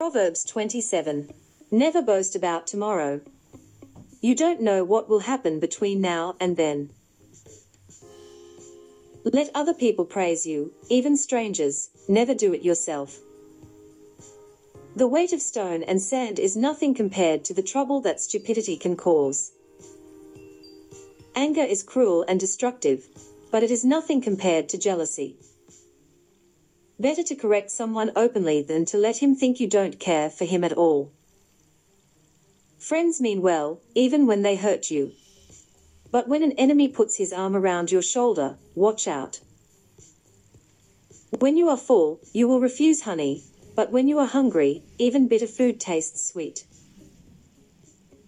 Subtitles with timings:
[0.00, 1.28] Proverbs 27.
[1.70, 3.20] Never boast about tomorrow.
[4.22, 6.88] You don't know what will happen between now and then.
[9.24, 13.18] Let other people praise you, even strangers, never do it yourself.
[14.96, 18.96] The weight of stone and sand is nothing compared to the trouble that stupidity can
[18.96, 19.52] cause.
[21.34, 23.06] Anger is cruel and destructive,
[23.50, 25.36] but it is nothing compared to jealousy.
[27.00, 30.62] Better to correct someone openly than to let him think you don't care for him
[30.62, 31.10] at all.
[32.76, 35.12] Friends mean well, even when they hurt you.
[36.10, 39.40] But when an enemy puts his arm around your shoulder, watch out.
[41.38, 43.44] When you are full, you will refuse honey,
[43.74, 46.66] but when you are hungry, even bitter food tastes sweet.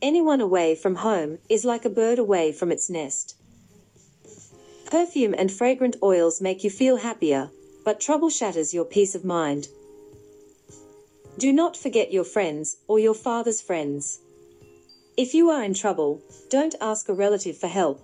[0.00, 3.36] Anyone away from home is like a bird away from its nest.
[4.86, 7.50] Perfume and fragrant oils make you feel happier,
[7.84, 9.68] but trouble shatters your peace of mind.
[11.38, 14.20] Do not forget your friends or your father's friends.
[15.16, 18.00] If you are in trouble, don't ask a relative for help.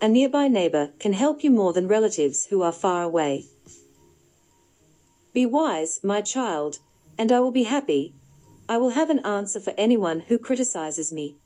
[0.00, 3.46] A nearby neighbor can help you more than relatives who are far away.
[5.32, 6.80] Be wise, my child,
[7.16, 8.14] and I will be happy.
[8.68, 11.36] I will have an answer for anyone who criticizes me.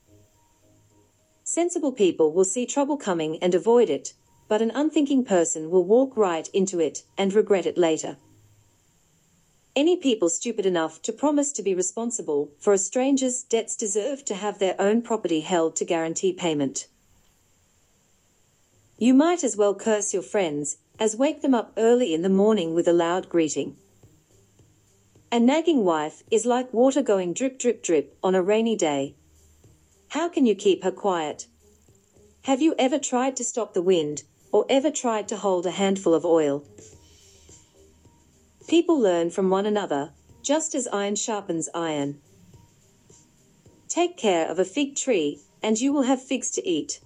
[1.45, 4.15] Sensible people will see trouble coming and avoid it,
[4.49, 8.17] but an unthinking person will walk right into it and regret it later.
[9.75, 14.35] Any people stupid enough to promise to be responsible for a stranger's debts deserve to
[14.35, 16.87] have their own property held to guarantee payment.
[18.99, 22.73] You might as well curse your friends as wake them up early in the morning
[22.73, 23.77] with a loud greeting.
[25.31, 29.15] A nagging wife is like water going drip drip drip on a rainy day.
[30.09, 31.47] How can you keep her quiet?
[32.43, 36.15] Have you ever tried to stop the wind or ever tried to hold a handful
[36.15, 36.65] of oil.
[38.69, 42.21] People learn from one another, just as iron sharpens iron.
[43.89, 47.01] Take care of a fig tree, and you will have figs to eat.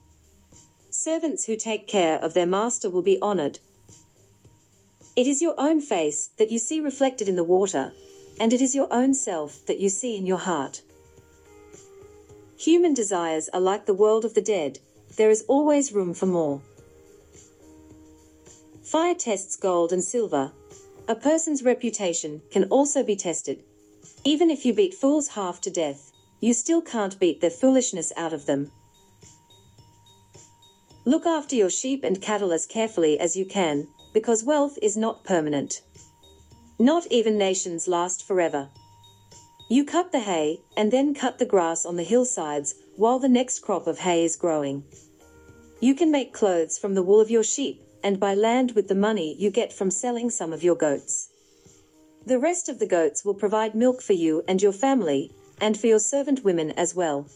[0.90, 3.58] Servants who take care of their master will be honored.
[5.16, 7.92] It is your own face that you see reflected in the water,
[8.38, 10.82] and it is your own self that you see in your heart.
[12.58, 14.78] Human desires are like the world of the dead,
[15.16, 16.62] there is always room for more.
[18.90, 20.50] Fire tests gold and silver.
[21.06, 23.62] A person's reputation can also be tested.
[24.24, 28.32] Even if you beat fools half to death, you still can't beat their foolishness out
[28.32, 28.72] of them.
[31.04, 35.22] Look after your sheep and cattle as carefully as you can, because wealth is not
[35.22, 35.82] permanent.
[36.80, 38.70] Not even nations last forever.
[39.68, 43.60] You cut the hay, and then cut the grass on the hillsides, while the next
[43.60, 44.82] crop of hay is growing.
[45.82, 48.94] You can make clothes from the wool of your sheep, and buy land with the
[48.94, 51.30] money you get from selling some of your goats.
[52.26, 55.86] The rest of the goats will provide milk for you and your family, and for
[55.86, 57.26] your servant women as well.